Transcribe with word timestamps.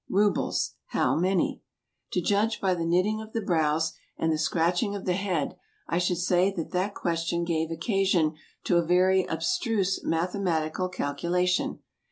"Rubles. 0.09 0.73
How 0.87 1.15
many?" 1.15 1.61
To 2.13 2.21
judge 2.21 2.59
by 2.59 2.73
the 2.73 2.87
knitting 2.87 3.21
of 3.21 3.33
the 3.33 3.39
brows 3.41 3.93
and 4.17 4.31
the 4.31 4.39
scratch 4.39 4.81
ing 4.81 4.95
of 4.95 5.05
the 5.05 5.13
head, 5.13 5.55
I 5.87 5.99
should 5.99 6.17
say 6.17 6.51
that 6.53 6.71
that 6.71 6.95
question 6.95 7.43
gave 7.43 7.69
occa 7.69 8.03
sion 8.07 8.33
to 8.63 8.77
a 8.77 8.83
very 8.83 9.25
abstruse 9.27 10.03
mathematical 10.03 10.89
calculation. 10.89 11.83